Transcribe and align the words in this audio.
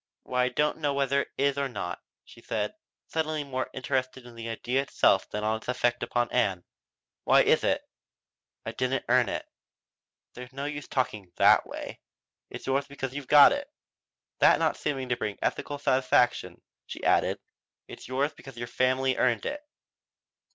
"Why 0.23 0.45
I 0.45 0.49
don't 0.49 0.79
know 0.79 0.95
whether 0.95 1.21
it 1.21 1.27
is 1.37 1.59
or 1.59 1.69
not," 1.69 2.01
she 2.25 2.41
said, 2.41 2.73
suddenly 3.05 3.43
more 3.43 3.69
interested 3.71 4.25
in 4.25 4.33
the 4.33 4.49
idea 4.49 4.81
itself 4.81 5.29
than 5.29 5.43
in 5.43 5.53
its 5.55 5.67
effect 5.67 6.01
upon 6.01 6.31
Ann. 6.31 6.63
"Why 7.23 7.43
is 7.43 7.63
it? 7.63 7.83
I 8.65 8.71
didn't 8.71 9.05
earn 9.09 9.29
it." 9.29 9.45
"There's 10.33 10.53
no 10.53 10.65
use 10.65 10.87
talking 10.87 11.31
that 11.35 11.67
way. 11.67 11.99
It's 12.49 12.65
yours 12.65 12.87
because 12.87 13.13
you've 13.13 13.27
got 13.27 13.51
it." 13.51 13.67
That 14.39 14.57
not 14.57 14.75
seeming 14.75 15.07
to 15.09 15.15
bring 15.17 15.37
ethical 15.39 15.77
satisfaction 15.77 16.63
she 16.87 17.03
added: 17.03 17.39
"It's 17.87 18.07
yours 18.07 18.33
because 18.33 18.57
your 18.57 18.65
family 18.65 19.17
earned 19.17 19.45
it." 19.45 19.61